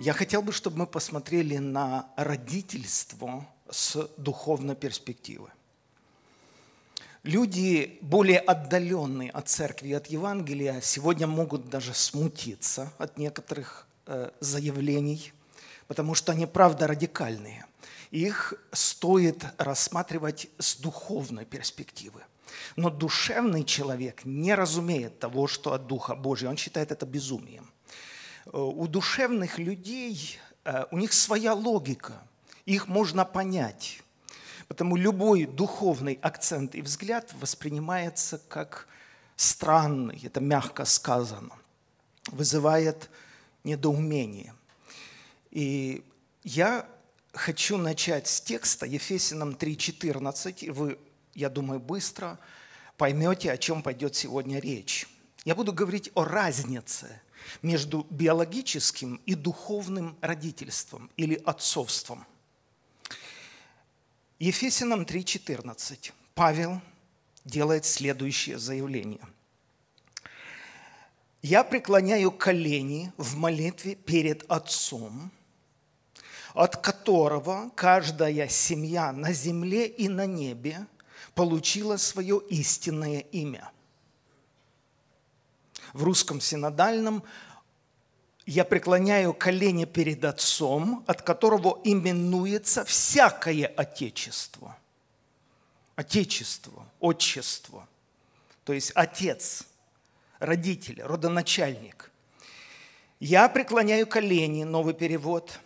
[0.00, 5.50] Я хотел бы, чтобы мы посмотрели на родительство с духовной перспективы.
[7.24, 15.32] Люди, более отдаленные от церкви от Евангелия, сегодня могут даже смутиться от некоторых э, заявлений,
[15.88, 17.66] потому что они, правда, радикальные.
[18.12, 22.22] Их стоит рассматривать с духовной перспективы.
[22.76, 26.50] Но душевный человек не разумеет того, что от Духа Божьего.
[26.50, 27.68] Он считает это безумием.
[28.52, 32.22] Э, у душевных людей, э, у них своя логика.
[32.64, 34.02] Их можно понять.
[34.68, 38.86] Потому любой духовный акцент и взгляд воспринимается как
[39.36, 41.54] странный, это мягко сказано,
[42.30, 43.08] вызывает
[43.64, 44.54] недоумение.
[45.50, 46.04] И
[46.42, 46.86] я
[47.32, 50.70] хочу начать с текста Ефесиным 3.14.
[50.72, 50.98] Вы,
[51.34, 52.38] я думаю, быстро
[52.98, 55.08] поймете, о чем пойдет сегодня речь.
[55.44, 57.20] Я буду говорить о разнице
[57.62, 62.26] между биологическим и духовным родительством или отцовством–
[64.38, 66.80] Ефесянам 3.14 Павел
[67.44, 69.20] делает следующее заявление.
[71.42, 75.32] «Я преклоняю колени в молитве перед Отцом,
[76.54, 80.86] от которого каждая семья на земле и на небе
[81.34, 83.72] получила свое истинное имя».
[85.92, 87.22] В русском синодальном
[88.46, 94.76] я преклоняю колени перед Отцом, от которого именуется всякое Отечество.
[95.96, 97.86] Отечество, отчество.
[98.64, 99.64] То есть Отец,
[100.38, 102.10] родитель, родоначальник.
[103.20, 105.58] Я преклоняю колени, новый перевод,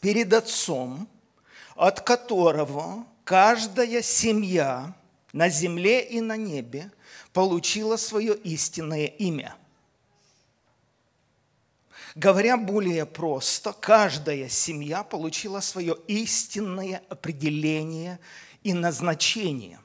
[0.00, 1.08] перед Отцом,
[1.76, 4.94] от которого каждая семья
[5.32, 6.90] на земле и на небе
[7.32, 9.56] получила свое истинное имя–
[12.14, 18.20] Говоря более просто, каждая семья получила свое истинное определение
[18.62, 19.80] и назначение.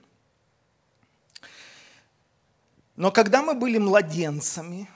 [2.97, 4.89] Но когда мы были младенцами,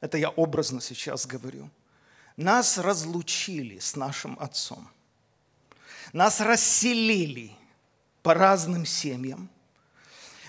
[0.00, 1.68] это я образно сейчас говорю,
[2.36, 4.88] нас разлучили с нашим отцом.
[6.14, 7.52] Нас расселили
[8.22, 9.50] по разным семьям.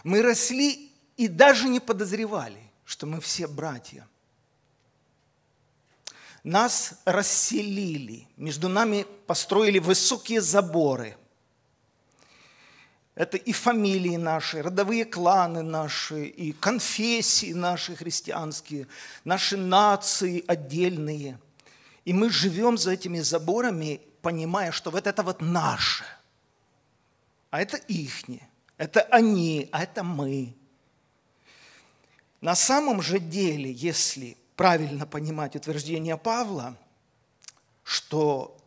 [0.04, 4.08] Мы росли и даже не подозревали, что мы все братья–
[6.44, 11.18] нас расселили, между нами построили высокие заборы.
[13.16, 18.88] Это и фамилии наши, родовые кланы наши, и конфессии наши христианские,
[19.26, 21.38] наши нации отдельные.
[22.06, 26.06] И мы живем за этими заборами, понимая, что вот это вот наше,
[27.52, 28.49] а это ихнее,
[28.80, 30.56] это они, а это мы.
[32.40, 36.78] На самом же деле, если правильно понимать утверждение Павла,
[37.84, 38.58] что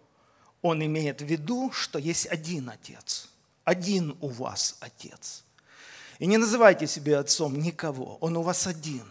[0.60, 3.30] он имеет в виду, что есть один Отец,
[3.64, 5.44] один у вас Отец.
[6.18, 9.10] И не называйте себя отцом никого, он у вас один.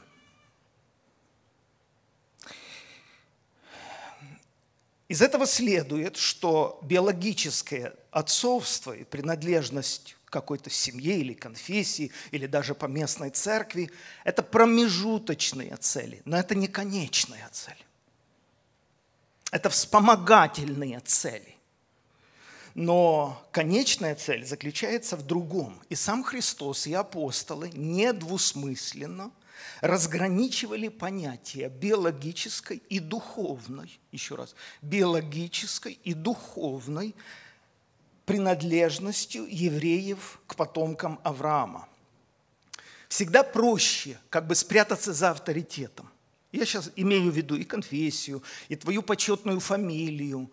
[5.08, 12.86] Из этого следует, что биологическое отцовство и принадлежность какой-то семье или конфессии, или даже по
[12.86, 13.92] местной церкви.
[14.24, 17.86] Это промежуточные цели, но это не конечная цель.
[19.52, 21.56] Это вспомогательные цели.
[22.74, 25.80] Но конечная цель заключается в другом.
[25.90, 29.32] И сам Христос и апостолы недвусмысленно
[29.82, 37.14] разграничивали понятия биологической и духовной, еще раз, биологической и духовной
[38.32, 41.90] принадлежностью евреев к потомкам Авраама.
[43.10, 46.10] Всегда проще как бы спрятаться за авторитетом.
[46.54, 50.50] Я сейчас имею в виду и конфессию, и твою почетную фамилию,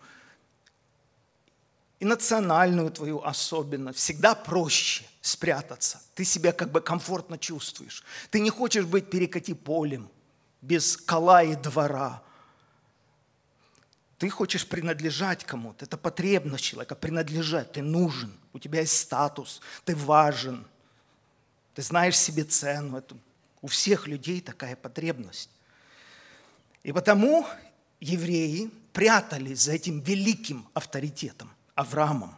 [2.00, 4.00] и национальную твою особенность.
[4.00, 6.02] Всегда проще спрятаться.
[6.16, 8.02] Ты себя как бы комфортно чувствуешь.
[8.30, 10.08] Ты не хочешь быть перекати полем,
[10.62, 12.24] без кола и двора–
[14.18, 15.84] ты хочешь принадлежать кому-то.
[15.84, 17.72] Это потребность человека, принадлежать.
[17.72, 20.66] Ты нужен, у тебя есть статус, ты важен.
[21.74, 22.98] Ты знаешь себе цену.
[22.98, 23.16] Это
[23.62, 25.50] у всех людей такая потребность.
[26.82, 27.46] И потому
[28.00, 32.34] евреи прятались за этим великим авторитетом, Авраамом.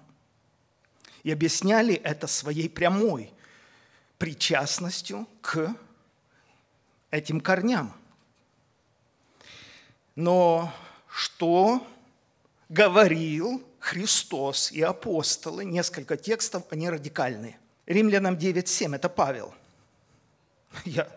[1.23, 3.33] И объясняли это своей прямой
[4.19, 5.75] причастностью к
[7.11, 7.95] этим корням.
[10.15, 10.71] Но
[11.11, 11.87] что
[12.69, 15.65] говорил Христос и апостолы.
[15.65, 17.59] Несколько текстов, они радикальные.
[17.87, 19.55] Римлянам 9.7, это Павел.
[20.85, 21.11] Я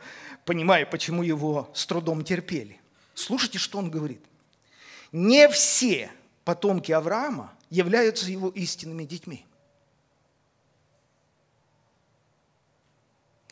[0.46, 2.80] понимаю, почему его с трудом терпели.
[3.14, 4.24] Слушайте, что он говорит.
[5.12, 6.12] не все
[6.44, 9.46] потомки Авраама являются его истинными детьми.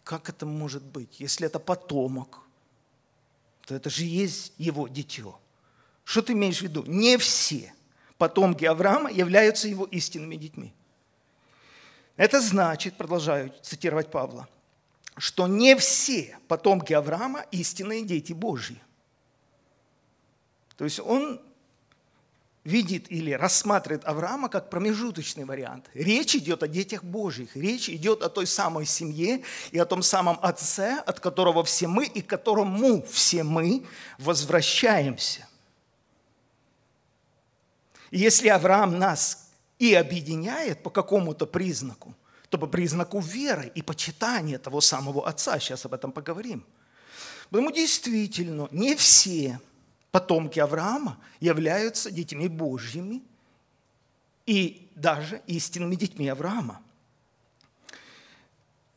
[0.04, 1.20] Как это может быть?
[1.20, 2.40] Если это потомок,
[3.66, 5.40] то это же есть его дитё.
[6.03, 6.83] Что ты имеешь в виду?
[6.86, 7.74] Не все
[8.18, 10.74] потомки Авраама являются его истинными детьми.
[12.18, 14.48] Это значит, продолжаю цитировать Павла,
[15.18, 18.80] что не все потомки Авраама истинные дети Божьи.
[20.77, 21.42] То есть он
[22.63, 25.89] видит или рассматривает Авраама как промежуточный вариант.
[25.94, 30.38] Речь идет о детях Божьих, речь идет о той самой семье и о том самом
[30.42, 33.86] Отце, от которого все мы и к которому все мы
[34.19, 35.47] возвращаемся.
[38.12, 39.50] Если Авраам нас
[39.80, 42.13] и объединяет по какому-то признаку,
[42.50, 46.66] то по признаку веры и почитания того самого Отца, сейчас об этом поговорим.
[47.50, 49.60] Поэтому действительно не все–
[50.12, 53.24] потомки Авраама являются детьми Божьими
[54.46, 56.81] и даже истинными детьми Авраама.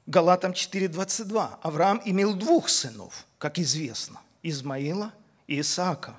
[0.06, 1.58] Галатам 4.22.
[1.62, 5.12] Авраам имел двух сынов, как известно, Измаила
[5.46, 6.16] и Исаака.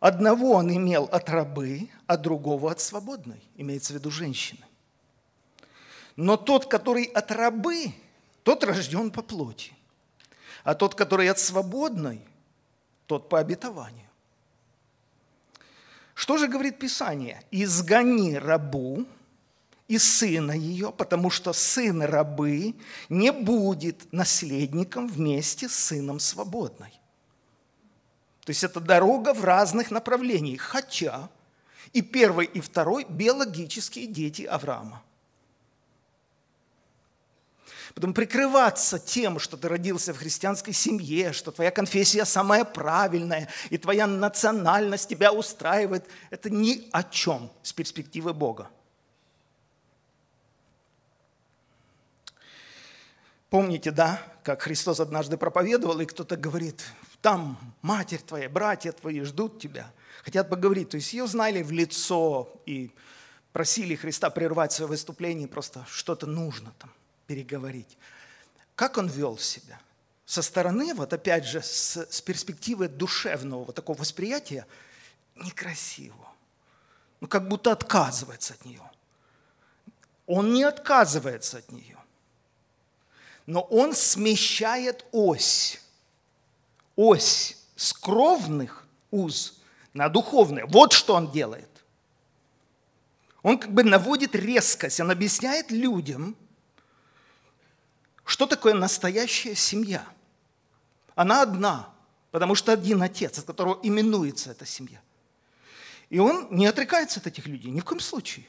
[0.00, 4.64] Одного он имел от рабы, а другого от свободной, имеется в виду женщины.
[6.16, 7.92] Но тот, который от рабы,
[8.42, 9.72] тот рожден по плоти.
[10.64, 12.20] А тот, который от свободной–
[13.06, 14.08] тот по обетованию.
[16.14, 17.42] Что же говорит Писание?
[17.50, 19.06] «Изгони рабу
[19.86, 22.74] и сына ее, потому что сын рабы
[23.08, 26.98] не будет наследником вместе с сыном свободной».
[28.46, 31.28] То есть это дорога в разных направлениях, хотя
[31.92, 35.02] и первый, и второй биологические дети Авраама.
[37.96, 43.78] Потом прикрываться тем, что ты родился в христианской семье, что твоя конфессия самая правильная, и
[43.78, 48.70] твоя национальность тебя устраивает, это ни о чем с перспективы Бога.
[53.50, 56.84] Помните, да, как Христос однажды проповедовал, и кто-то говорит,
[57.26, 59.90] там матерь твоя, братья твои ждут тебя,
[60.22, 60.90] хотят поговорить.
[60.90, 62.92] То есть ее знали в лицо и
[63.52, 66.92] просили Христа прервать свое выступление, просто что-то нужно там
[67.26, 67.98] переговорить.
[68.76, 69.80] Как он вел себя?
[70.24, 74.64] Со стороны, вот опять же, с, с перспективы душевного вот такого восприятия,
[75.34, 76.28] некрасиво.
[77.18, 78.88] Ну, как будто отказывается от нее.
[80.28, 81.98] Он не отказывается от нее.
[83.46, 85.80] Но он смещает ось.
[86.96, 89.60] Ось с кровных уз
[89.92, 90.66] на духовные.
[90.66, 91.68] Вот что он делает.
[93.42, 96.36] Он как бы наводит резкость, он объясняет людям–
[98.26, 100.04] что такое настоящая семья?
[101.14, 101.88] Она одна,
[102.32, 105.00] потому что один отец, от которого именуется эта семья.
[106.10, 108.46] И он не отрекается от этих людей, ни в коем случае.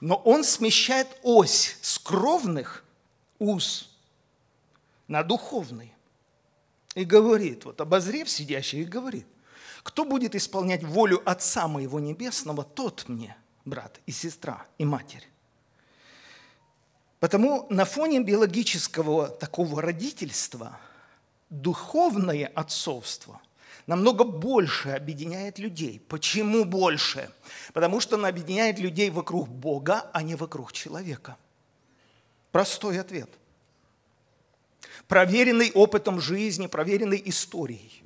[0.00, 2.84] Но он смещает ось с кровных
[3.38, 3.96] уз
[5.06, 5.95] на духовные.
[6.96, 9.26] И говорит, вот обозрев сидящий, и говорит,
[9.82, 15.28] кто будет исполнять волю Отца моего Небесного, тот мне, брат и сестра, и матерь.
[17.20, 20.80] Потому на фоне биологического такого родительства
[21.50, 23.42] духовное отцовство
[23.86, 26.00] намного больше объединяет людей.
[26.08, 27.30] Почему больше?
[27.74, 31.36] Потому что оно объединяет людей вокруг Бога, а не вокруг человека.
[32.52, 33.28] Простой ответ.
[35.08, 38.02] Проверенный опытом жизни, проверенный историей.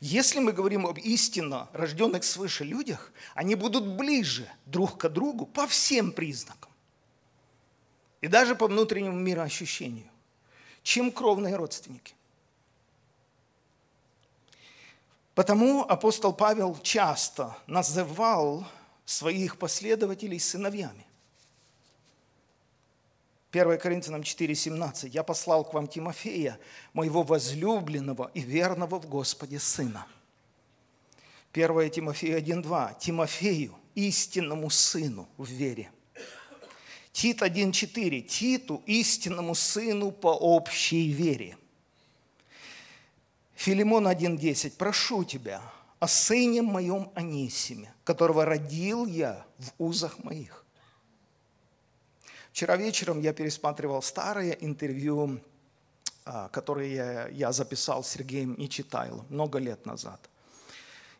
[0.00, 5.66] Если мы говорим об истинно рожденных свыше людях, они будут ближе друг к другу по
[5.66, 6.70] всем признакам
[8.20, 10.10] и даже по внутреннему мироощущению,
[10.82, 12.14] чем кровные родственники.
[15.34, 18.66] Потому апостол Павел часто называл
[19.04, 21.06] своих последователей сыновьями.
[23.52, 25.08] 1 Коринфянам 4,17.
[25.08, 26.58] «Я послал к вам Тимофея,
[26.92, 30.06] моего возлюбленного и верного в Господе сына».
[31.52, 32.98] 1 Тимофея 1,2.
[33.00, 35.90] «Тимофею, истинному сыну в вере».
[37.12, 38.20] Тит 1.4.
[38.20, 41.56] Титу, истинному сыну по общей вере.
[43.56, 44.76] Филимон 1.10.
[44.76, 45.60] Прошу тебя
[45.98, 50.64] о сыне моем Анисиме, которого родил я в узах моих.
[52.52, 55.40] Вчера вечером я пересматривал старое интервью,
[56.24, 60.20] а, которое я записал с Сергеем Нечитайлом много лет назад.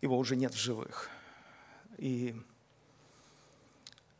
[0.03, 1.09] Его уже нет в живых.
[1.99, 2.35] И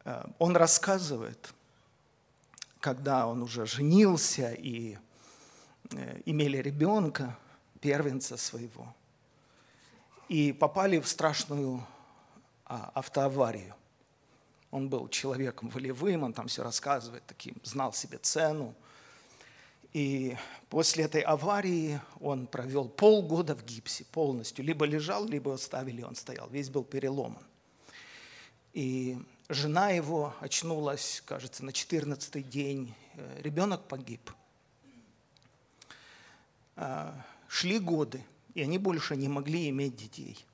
[0.05, 1.55] а, он рассказывает–
[2.81, 4.97] когда он уже женился и
[5.93, 7.39] э, имели ребенка,
[7.81, 8.95] первенца своего.
[10.29, 11.85] и попали в страшную
[12.65, 13.75] а, автоаварию.
[14.71, 18.75] Он был человеком волевым, он там все рассказывает, таким, знал себе цену.
[19.93, 20.37] И
[20.69, 24.65] после этой аварии он провел полгода в гипсе полностью.
[24.65, 26.49] Либо лежал, либо оставили, он стоял.
[26.49, 27.45] Весь был переломан.
[28.73, 32.95] И жена его очнулась, кажется, на 14 день.
[33.15, 34.31] Э, ребенок погиб.
[36.77, 38.25] А, шли годы,
[38.55, 40.47] и они больше не могли иметь детей.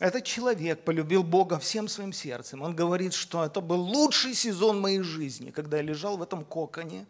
[0.00, 2.62] Этот человек полюбил Бога всем своим сердцем.
[2.62, 7.06] Он говорит, что это был лучший сезон моей жизни, когда я лежал в этом коконе,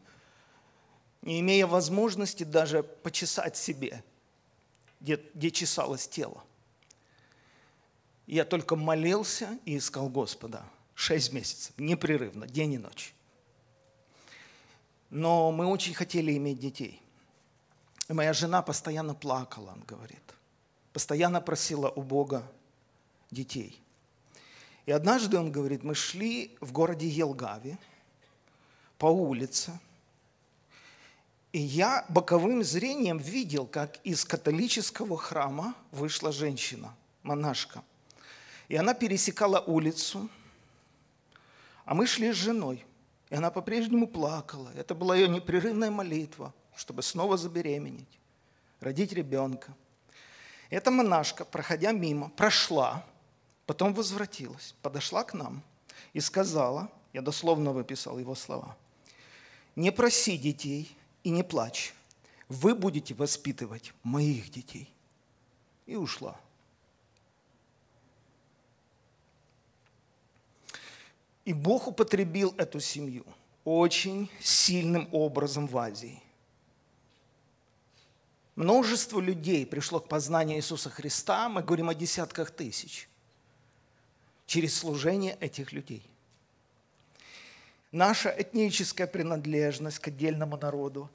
[1.23, 4.03] не имея возможности даже почесать себе,
[5.01, 6.43] где, где чесалось тело.
[8.27, 10.65] Я только молился и искал Господа
[10.97, 13.15] шесть месяцев, непрерывно, день и ночь.
[15.11, 17.01] Но мы очень хотели иметь детей.
[18.09, 20.35] И моя жена постоянно плакала, он говорит.
[20.93, 22.43] Постоянно просила у Бога
[23.31, 23.81] детей.
[24.87, 27.79] И однажды, он говорит, мы шли в городе Елгаве
[28.99, 29.79] по улице,
[31.53, 37.83] и я боковым зрением видел, как из католического храма вышла женщина, монашка.
[38.69, 40.29] И она пересекала улицу,
[41.85, 42.85] а мы шли с женой.
[43.31, 44.71] И она по-прежнему плакала.
[44.77, 48.19] Это была ее непрерывная молитва, чтобы снова забеременеть,
[48.81, 49.75] родить ребенка.
[50.69, 53.05] Эта монашка, проходя мимо, прошла
[53.71, 55.63] Потом возвратилась, подошла к нам
[56.13, 58.77] и сказала, я дословно выписал его слова,
[59.77, 61.95] «Не проси детей и не плачь,
[62.49, 64.93] вы будете воспитывать моих детей».
[65.87, 66.37] И ушла.
[71.45, 73.25] И Бог употребил эту семью
[73.65, 76.21] очень сильным образом в Азии.
[78.57, 83.07] Множество людей пришло к познанию Иисуса Христа, мы говорим о десятках тысяч
[84.51, 86.03] через служение этих людей.
[87.93, 91.09] Наша этническая принадлежность к отдельному народу,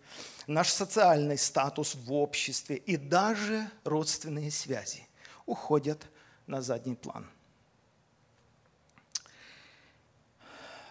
[0.47, 5.05] наш социальный статус в обществе и даже родственные связи
[5.45, 6.07] уходят
[6.47, 7.27] на задний план.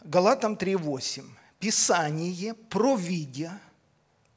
[0.02, 1.24] Галатам 3.8.
[1.58, 3.58] Писание, провидя,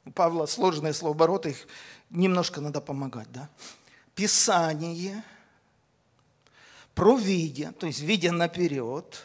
[0.06, 1.68] у Павла сложные словообороты, их
[2.08, 3.50] немножко надо помогать, да?
[4.14, 5.22] Писание–
[6.98, 9.24] провидя, то есть видя наперед,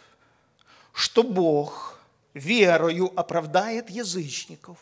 [0.94, 2.00] что Бог
[2.36, 4.78] верою оправдает язычников.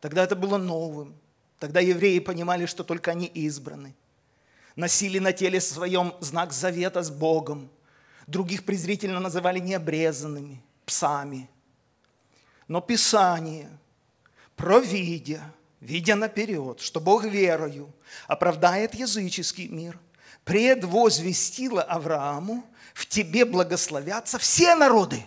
[0.00, 1.16] Тогда это было новым.
[1.58, 3.92] Тогда евреи понимали, что только они избраны.
[4.76, 7.68] Носили на теле своем знак завета с Богом.
[8.28, 11.50] Других презрительно называли необрезанными, псами.
[12.68, 13.68] Но Писание,
[14.54, 15.42] провидя,
[15.80, 17.92] видя наперед, что Бог верою
[18.28, 19.98] оправдает языческий мир,
[20.46, 25.26] предвозвестила Аврааму, в тебе благословятся все народы.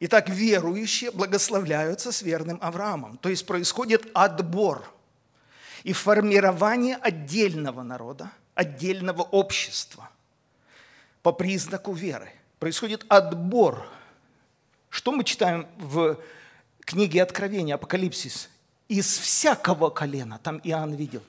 [0.00, 3.16] Итак, верующие благословляются с верным Авраамом.
[3.16, 4.86] То есть происходит отбор
[5.82, 10.10] и формирование отдельного народа, отдельного общества
[11.22, 12.30] по признаку веры.
[12.58, 13.88] Происходит отбор.
[14.90, 16.18] Что мы читаем в
[16.80, 18.50] книге Откровения, Апокалипсис?
[18.92, 21.22] Из всякого колена, там Иоанн видел,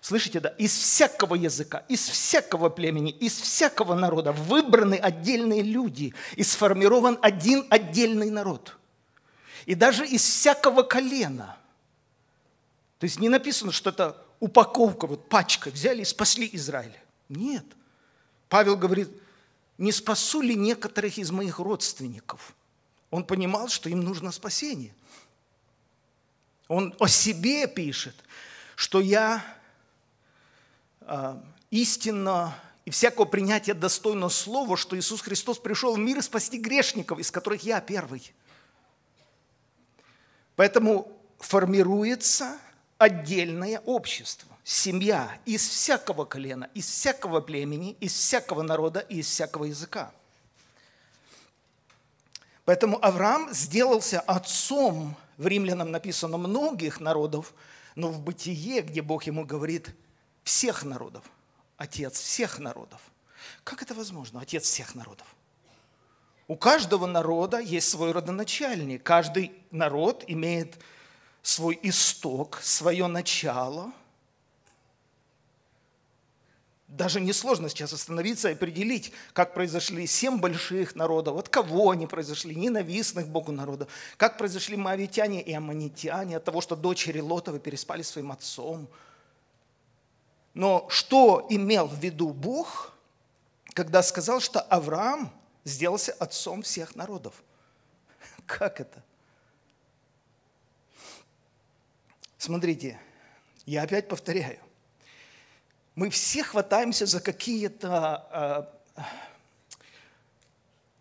[0.00, 6.44] слышите, да, из всякого языка, из всякого племени, из всякого народа выбраны отдельные люди и
[6.44, 8.76] сформирован один отдельный народ.
[9.66, 11.56] И даже из всякого колена.
[12.98, 16.96] То есть не написано, что это упаковка, вот пачка, взяли и спасли Израиль.
[17.28, 17.64] Нет.
[18.48, 19.10] Павел говорит,
[19.76, 22.54] не спасу ли некоторых из моих родственников?
[23.10, 24.94] Он понимал, что им нужно спасение.
[26.68, 28.14] Он о себе пишет,
[28.76, 29.42] что я
[31.00, 37.18] э, истинно и всякого принятия достойно слова, что Иисус Христос пришел в мир спасти грешников,
[37.18, 38.32] из которых я первый.
[40.56, 42.58] Поэтому формируется
[42.98, 49.64] отдельное общество, семья из всякого колена, из всякого племени, из всякого народа и из всякого
[49.64, 50.12] языка.
[52.64, 57.54] Поэтому Авраам сделался отцом в римлянам написано многих народов,
[57.94, 59.94] но в бытие, где Бог ему говорит
[60.42, 61.24] всех народов,
[61.76, 63.00] отец всех народов.
[63.64, 65.26] Как это возможно, отец всех народов?
[66.48, 69.02] У каждого народа есть свой родоначальник.
[69.02, 70.78] Каждый народ имеет
[71.42, 73.92] свой исток, свое начало.
[76.88, 82.56] Даже несложно сейчас остановиться и определить, как произошли семь больших народов, от кого они произошли,
[82.56, 88.32] ненавистных Богу народов, как произошли моавитяне и аммонитяне, от того, что дочери Лотовы переспали своим
[88.32, 88.88] отцом.
[90.54, 92.94] Но что имел в виду Бог,
[93.74, 95.30] когда сказал, что Авраам
[95.64, 97.42] сделался отцом всех народов?
[98.46, 99.04] Как это?
[102.38, 102.98] Смотрите,
[103.66, 104.58] я опять повторяю
[105.98, 109.02] мы все хватаемся за какие-то э,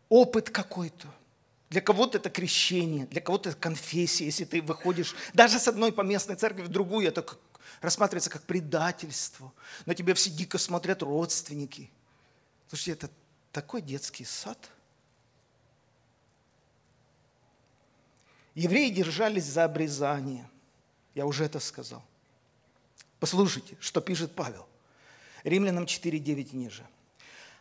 [0.09, 1.07] опыт какой-то.
[1.69, 6.35] Для кого-то это крещение, для кого-то это конфессия, если ты выходишь даже с одной поместной
[6.35, 7.37] церкви в другую, это как,
[7.79, 9.53] рассматривается как предательство.
[9.85, 11.91] На тебя все дико смотрят родственники.
[12.67, 13.09] Слушайте, это
[13.51, 14.57] такой детский сад.
[18.55, 20.49] Евреи держались за обрезание.
[21.13, 22.03] Я уже это сказал.
[23.19, 24.67] Послушайте, что пишет Павел.
[25.43, 26.85] Римлянам 4, 9 ниже.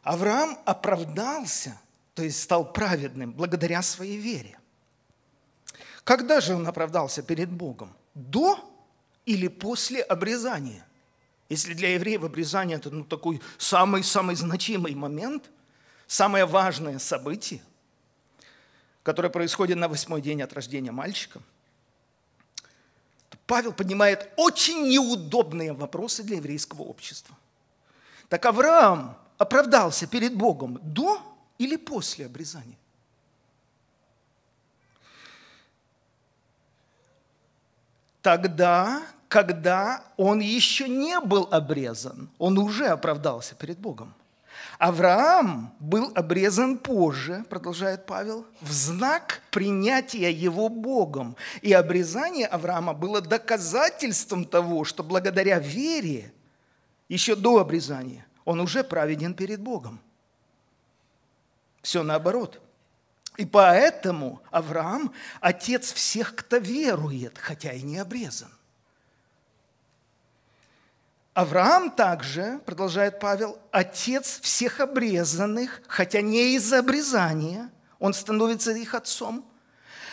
[0.02, 1.80] Авраам оправдался,
[2.14, 4.58] то есть стал праведным благодаря своей вере.
[6.04, 7.92] Когда же он оправдался перед Богом?
[8.14, 8.58] До
[9.24, 10.86] или после обрезания?
[11.48, 15.50] Если для евреев обрезание– это ну, такой самый-самый значимый момент,
[16.06, 17.60] самое важное событие,
[19.02, 21.40] которое происходит на восьмой день от рождения мальчика,
[23.46, 27.36] Павел поднимает очень неудобные вопросы для еврейского общества–
[28.28, 31.20] так Авраам оправдался перед Богом до
[31.58, 32.76] или после обрезания?
[38.22, 44.14] Тогда, когда он еще не был обрезан, он уже оправдался перед Богом.
[44.78, 51.36] Авраам был обрезан позже, продолжает Павел, в знак принятия его Богом.
[51.62, 56.32] И обрезание Авраама было доказательством того, что благодаря вере
[57.08, 60.00] еще до обрезания, он уже праведен перед Богом.
[61.82, 62.60] Все наоборот.
[63.36, 68.50] И поэтому Авраам– отец всех, кто верует, хотя и не обрезан.
[71.34, 79.44] Авраам также, продолжает Павел, отец всех обрезанных, хотя не из-за обрезания, он становится их отцом–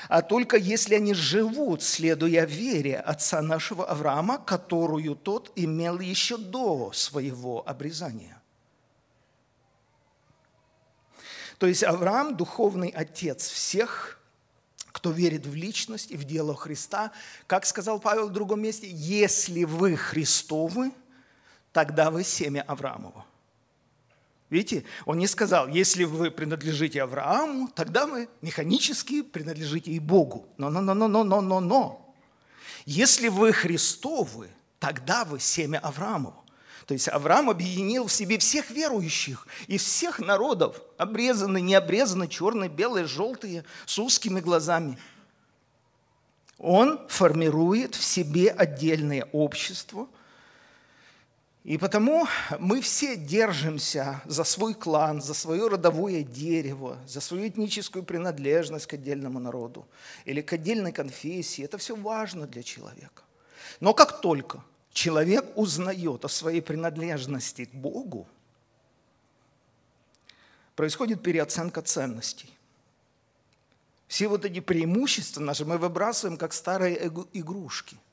[0.09, 6.91] а только если они живут, следуя вере отца нашего Авраама, которую тот имел еще до
[6.93, 8.41] своего обрезания.
[11.57, 14.19] То есть Авраам– духовный отец всех,
[14.91, 17.11] кто верит в личность и в дело Христа.
[17.47, 20.91] Как сказал Павел в другом месте, если вы Христовы,
[21.71, 23.25] тогда вы семя Авраамова.
[24.49, 30.47] Видите, он не сказал, если вы принадлежите Аврааму, тогда вы механически принадлежите и Богу.
[30.57, 32.15] Но-но-но-но-но-но-но.
[32.85, 36.43] Если вы Христовы, тогда вы семя Аврааму.
[36.85, 43.05] То есть Авраам объединил в себе всех верующих из всех народов, обрезанные, необрезанные, черные, белые,
[43.05, 44.99] желтые, с узкими глазами.
[46.57, 50.07] Он формирует в себе отдельное общество–
[51.63, 52.27] и потому
[52.59, 58.93] мы все держимся за свой клан, за свое родовое дерево, за свою этническую принадлежность к
[58.93, 59.87] отдельному народу
[60.25, 61.63] или к отдельной конфессии.
[61.63, 63.23] Это все важно для человека.
[63.79, 68.27] Но как только человек узнает о своей принадлежности к Богу,
[70.75, 72.49] происходит переоценка ценностей.
[74.09, 77.97] Все вот эти преимущества наши мы выбрасываем, как старые игрушки–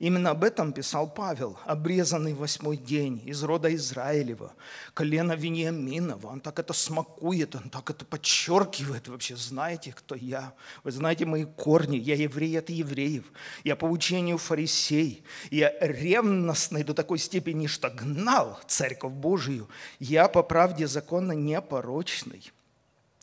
[0.00, 4.54] Именно об этом писал Павел, обрезанный восьмой день из рода Израилева,
[4.94, 6.28] колено Вениаминова.
[6.28, 9.36] Он так это смакует, он так это подчеркивает вообще.
[9.36, 10.54] Знаете, кто я?
[10.84, 11.98] Вы знаете мои корни.
[11.98, 13.24] Я еврей от евреев.
[13.62, 15.22] Я по учению фарисей.
[15.50, 19.68] Я ревностный до такой степени, что гнал церковь Божию.
[19.98, 22.50] Я по правде закона непорочный.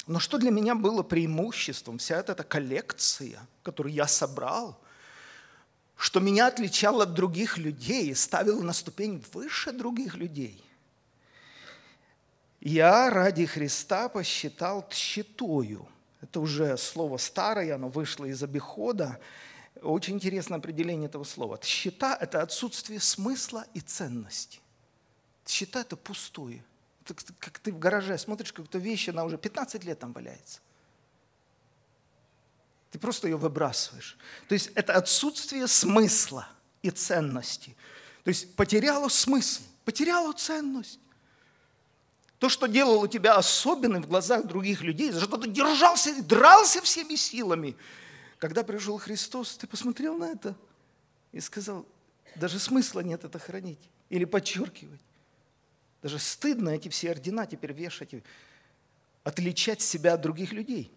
[0.05, 1.97] Но что для меня было преимуществом?
[1.97, 4.79] Вся эта коллекция, которую я собрал–
[5.97, 10.63] что меня отличало от других людей и ставило на ступень выше других людей.
[12.61, 15.87] Я ради Христа посчитал тщетою.
[16.21, 19.19] Это уже слово старое, оно вышло из обихода.
[19.81, 21.57] Очень интересное определение этого слова.
[21.57, 24.59] Тщета– это отсутствие смысла и ценности.
[25.45, 26.63] Тщета– это пустое.
[27.03, 30.59] Это как ты в гараже смотришь, какую-то вещь, она уже 15 лет там валяется.
[32.91, 34.17] Ты просто ее выбрасываешь.
[34.47, 36.47] То есть это отсутствие смысла
[36.81, 37.75] и ценности.
[38.23, 40.99] То есть потеряло смысл, потеряло ценность.
[42.39, 46.81] То, что делало тебя особенным в глазах других людей, за что ты держался и дрался
[46.81, 47.75] всеми силами.
[48.37, 50.55] Когда пришел Христос, ты посмотрел на это
[51.31, 51.85] и сказал,
[52.35, 55.01] даже смысла нет это хранить или подчеркивать.
[56.03, 58.13] Даже стыдно эти все ордена теперь вешать,
[59.23, 60.91] отличать себя от других людей.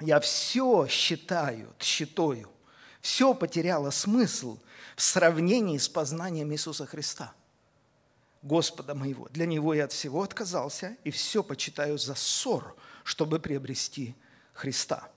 [0.00, 2.50] Я все считаю, считаю,
[3.02, 4.58] все потеряло смысл
[4.96, 7.34] в сравнении с познанием Иисуса Христа,
[8.42, 9.28] Господа моего.
[9.28, 14.14] Для Него я от всего отказался и все почитаю за ссор, чтобы приобрести
[14.54, 15.10] Христа.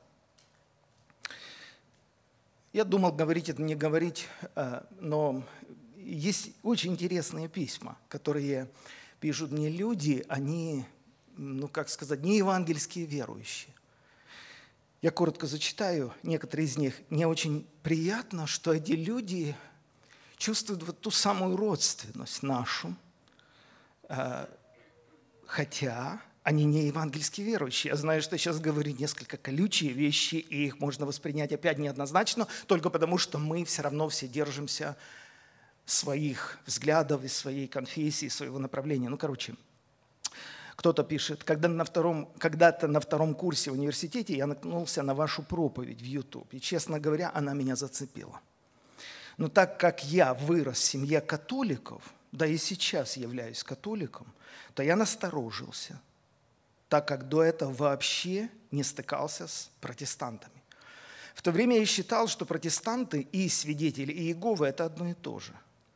[2.73, 5.43] Я думал, говорить это, не говорить, э, но
[5.95, 8.69] есть очень интересные письма, которые
[9.21, 10.83] пишут мне люди, они,
[11.37, 13.73] ну как сказать, не евангельские верующие.
[15.03, 17.01] Я коротко зачитаю некоторые из них.
[17.09, 19.53] Мне очень приятно, что эти люди
[20.37, 22.95] чувствуют вот ту самую родственность нашу,
[24.07, 24.45] э,
[25.45, 27.91] хотя они не евангельские верующие.
[27.91, 32.89] Я знаю, что сейчас говорю несколько колючие вещи, и их можно воспринять опять неоднозначно, только
[32.89, 34.95] потому что мы все равно все держимся
[35.85, 39.09] своих взглядов и своей конфессии, своего направления.
[39.09, 39.55] Ну, короче,
[40.83, 45.41] кто-то пишет, когда на втором, когда-то на втором курсе в университете я наткнулся на вашу
[45.41, 46.53] проповедь в YouTube.
[46.53, 48.41] И, честно говоря, она меня зацепила.
[49.37, 54.27] Но так как я вырос в семье католиков, да и сейчас являюсь католиком,
[54.73, 56.01] то я насторожился,
[56.89, 60.61] так как до этого вообще не стыкался с протестантами.
[61.33, 65.53] В то время я считал, что протестанты и свидетели Иеговы– это одно и то же.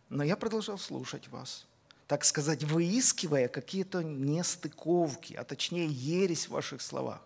[0.08, 1.66] Но я продолжал слушать вас–
[2.08, 7.22] так сказать, выискивая какие-то нестыковки, а точнее ересь в ваших словах.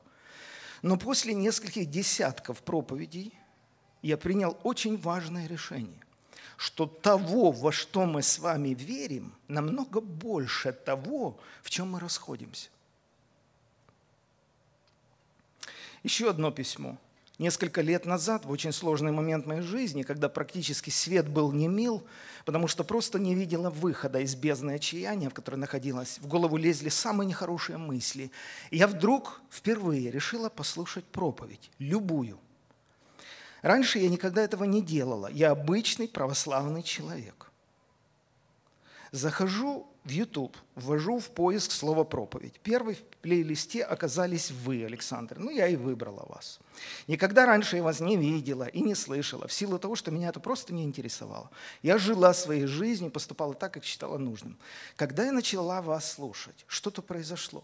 [0.81, 3.33] Но после нескольких десятков проповедей
[4.01, 6.01] я принял очень важное решение,
[6.57, 12.69] что того, во что мы с вами верим, намного больше того, в чем мы расходимся.
[16.03, 16.97] Еще одно письмо–
[17.41, 22.03] Несколько лет назад, в очень сложный момент моей жизни, когда практически свет был не мил,
[22.45, 26.89] потому что просто не видела выхода из бездны отчаяния, в которой находилась, в голову лезли
[26.89, 28.31] самые нехорошие мысли.
[28.69, 32.37] И я вдруг впервые решила послушать проповедь, любую.
[33.63, 35.27] Раньше я никогда этого не делала.
[35.31, 37.49] Я обычный православный человек.
[39.11, 42.59] Захожу в YouTube, ввожу в поиск слово «проповедь».
[42.63, 45.37] Первый в плейлисте оказались вы, Александр.
[45.37, 46.59] Ну, я и выбрала вас.
[47.07, 50.39] Никогда раньше я вас не видела и не слышала, в силу того, что меня это
[50.39, 51.51] просто не интересовало.
[51.83, 54.57] Я жила своей жизнью, поступала так, как считала нужным.
[54.95, 57.63] Когда я начала вас слушать, что-то произошло.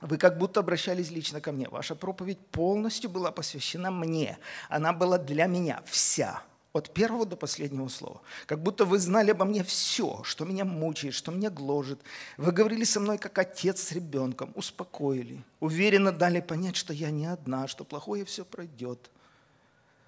[0.00, 1.68] Вы как будто обращались лично ко мне.
[1.68, 4.38] Ваша проповедь полностью была посвящена мне.
[4.68, 6.40] Она была для меня вся–
[6.78, 8.22] от первого до последнего слова.
[8.46, 12.00] Как будто вы знали обо мне все, что меня мучает, что меня гложет.
[12.36, 17.26] Вы говорили со мной как отец с ребенком, успокоили, уверенно дали понять, что я не
[17.26, 19.10] одна, что плохое все пройдет.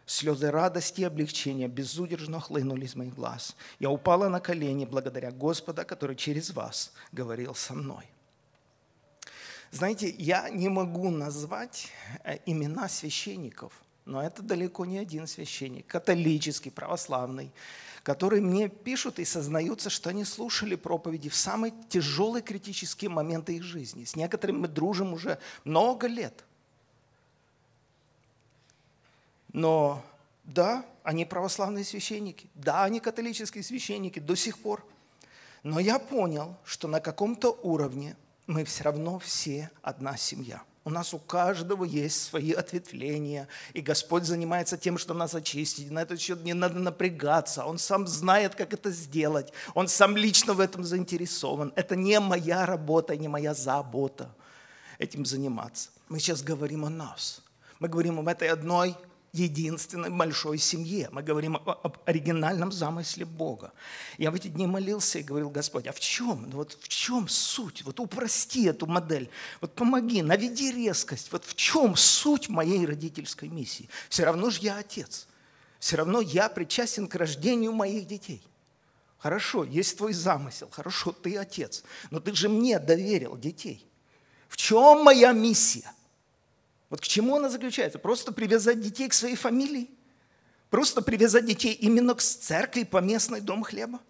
[0.07, 3.55] Слезы радости и облегчения безудержно хлынули из моих глаз.
[3.79, 8.05] Я упала на колени благодаря Господа, который через вас говорил со мной.
[9.71, 11.89] Знаете, я не могу назвать
[12.25, 13.73] э, имена священников–
[14.05, 17.53] но это далеко не один священник, католический, православный,
[18.03, 23.63] которые мне пишут и сознаются, что они слушали проповеди в самые тяжелые критические моменты их
[23.63, 24.05] жизни.
[24.05, 26.45] С некоторыми мы дружим уже много лет.
[29.53, 30.03] Но
[30.45, 34.85] да, они православные священники, да, они католические священники до сих пор.
[35.63, 41.15] Но я понял, что на каком-то уровне мы все равно все одна семья– у нас
[41.15, 45.91] у каждого есть свои ответвления, и Господь занимается тем, что нас очистить.
[45.91, 47.65] На этот счет не надо напрягаться.
[47.65, 49.53] Он сам знает, как это сделать.
[49.75, 51.73] Он сам лично в этом заинтересован.
[51.77, 54.35] Это не моя работа, не моя забота
[54.99, 55.91] этим заниматься.
[56.09, 57.43] Мы сейчас говорим о нас.
[57.79, 58.97] Мы говорим об этой одной
[59.33, 61.09] единственной большой семье.
[61.13, 63.73] Мы говорим об оригинальном замысле Бога.
[64.19, 66.49] Я в эти дни молился и говорил, Господь, а в чем?
[66.51, 67.83] Ну вот в чем суть?
[67.83, 69.31] Вот упрости эту модель.
[69.61, 71.31] Вот помоги, наведи резкость.
[71.33, 73.89] Вот в чем суть моей родительской миссии?
[74.09, 75.27] Все равно же я отец.
[75.79, 78.43] Все равно я причастен к рождению моих детей.
[79.19, 80.69] Хорошо, есть твой замысел.
[80.71, 81.85] Хорошо, ты отец.
[82.11, 83.87] Но ты же мне доверил детей.
[84.49, 85.93] В чем моя миссия?
[86.91, 87.99] Вот к чему она заключается?
[87.99, 89.89] Просто привязать детей к своей фамилии?
[90.69, 94.01] Просто привязать детей именно к церкви по местной дом хлеба?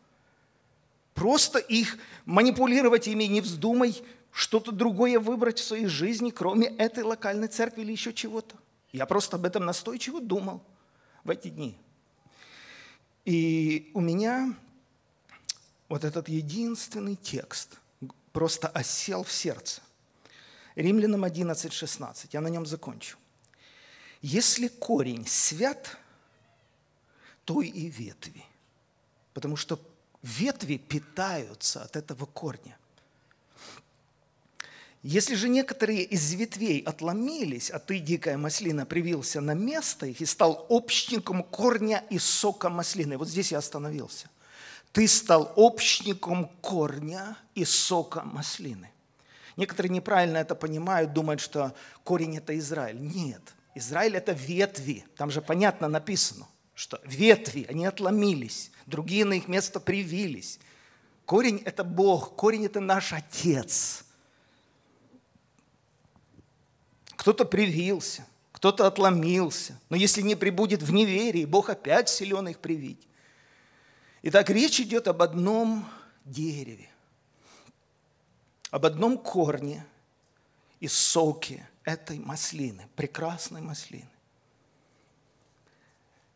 [1.14, 7.48] Просто их манипулировать ими, не вздумай что-то другое выбрать в своей жизни, кроме этой локальной
[7.48, 8.56] церкви или еще чего-то.
[8.92, 10.62] Я просто об этом настойчиво думал
[11.24, 11.76] в эти дни.
[13.24, 14.54] И у меня
[15.88, 17.78] вот этот единственный текст
[18.32, 19.82] просто осел в сердце.
[20.76, 22.34] Римлянам 11, 16.
[22.34, 23.16] Я на нем закончу.
[24.22, 25.96] Если корень свят,
[27.44, 28.44] то и ветви.
[29.32, 29.80] Потому что
[30.22, 32.76] ветви питаются от этого корня.
[35.02, 40.26] Если же некоторые из ветвей отломились, а ты, дикая маслина, привился на место их и
[40.26, 43.16] стал общником корня и сока маслины.
[43.16, 44.28] Вот здесь я остановился.
[44.92, 48.90] Ты стал общником корня и сока маслины.
[49.56, 53.00] Некоторые неправильно это понимают, думают, что корень– это Израиль.
[53.00, 55.04] Нет, Израиль– это ветви.
[55.16, 60.58] Там же понятно написано, что ветви, они отломились, другие на их место привились.
[61.26, 64.04] Корень– это Бог, корень– это наш Отец–
[67.20, 69.78] Кто-то привился, кто-то отломился.
[69.90, 73.06] Но если не прибудет в неверии, Бог опять силен их привить.
[74.22, 75.86] Итак, речь идет об одном
[76.24, 76.88] дереве,
[78.70, 79.84] об одном корне
[80.80, 84.08] и соке этой маслины, прекрасной маслины.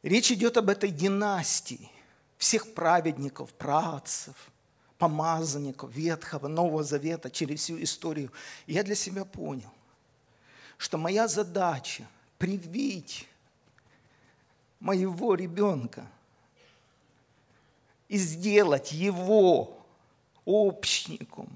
[0.02, 1.90] Речь идет об этой династии
[2.36, 4.50] всех праведников, працев,
[4.98, 8.30] помазанников Ветхого, Нового Завета через всю историю.
[8.66, 9.72] я для себя понял–
[10.78, 12.06] что моя задача
[12.38, 13.28] привить
[14.80, 16.06] моего ребенка
[18.08, 19.78] и сделать его
[20.44, 21.48] общником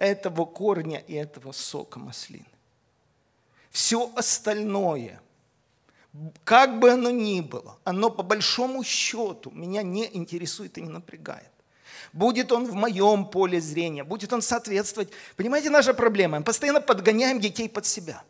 [0.00, 2.46] этого корня и этого сока маслины.
[3.70, 5.20] Все остальное,
[6.42, 11.50] как бы оно ни было, оно по большому счету меня не интересует и не напрягает.
[12.12, 15.10] Будет он в моем поле зрения, будет он соответствовать.
[15.36, 16.38] Понимаете, наша проблема?
[16.38, 18.24] Мы постоянно подгоняем детей под себя.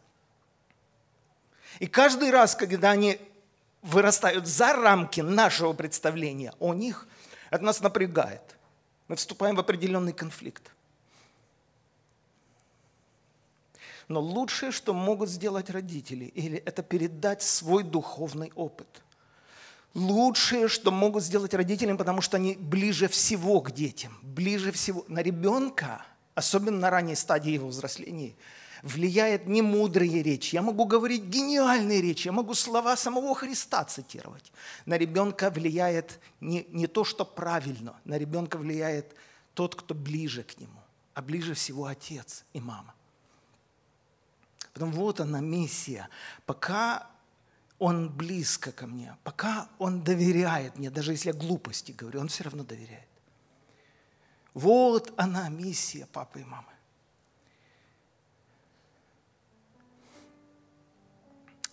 [1.79, 3.19] И каждый раз, когда они
[3.81, 7.07] вырастают за рамки нашего представления о них,
[7.51, 8.43] это нас напрягает.
[9.09, 10.73] Мы вступаем в определенный конфликт.
[14.11, 19.03] Но лучшее, что могут сделать родители, или это передать свой духовный опыт–
[19.95, 25.23] лучшее, что могут сделать родители, потому что они ближе всего к детям, ближе всего на
[25.23, 28.35] ребенка, особенно на ранней стадии его взросления,
[28.83, 30.55] влияет не мудрые речи.
[30.55, 34.53] Я могу говорить гениальные речи, я могу слова самого Христа цитировать.
[34.87, 39.15] На ребенка влияет не, не то, что правильно, на ребенка влияет
[39.55, 40.81] тот, кто ближе к нему,
[41.15, 42.95] а ближе всего отец и мама.
[44.81, 46.09] Потом вот она миссия.
[46.47, 47.07] Пока
[47.79, 52.45] он близко ко мне, пока он доверяет мне, даже если я глупости говорю, он все
[52.45, 53.07] равно доверяет.
[54.55, 56.73] Вот она миссия папы и мамы.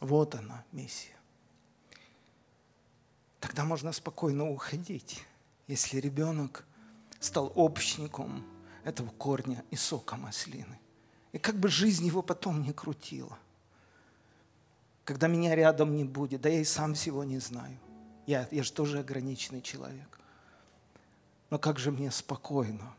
[0.02, 1.16] Вот она миссия.
[3.40, 5.24] Тогда можно спокойно уходить,
[5.68, 6.66] если ребенок
[7.22, 8.46] стал общником
[8.84, 10.78] этого корня и сока маслины.
[11.38, 13.38] И как бы жизнь его потом не крутила
[15.08, 17.80] когда меня рядом не будет, да я и сам всего не знаю.
[18.26, 20.20] Я, я же тоже ограниченный человек.
[21.50, 22.94] Но как же мне спокойно,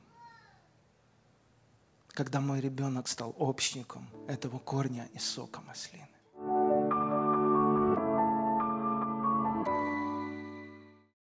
[2.09, 6.09] когда мой ребенок стал общником этого корня и сока маслины.